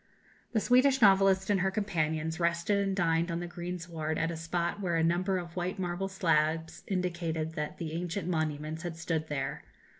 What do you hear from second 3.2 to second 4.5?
on the greensward at a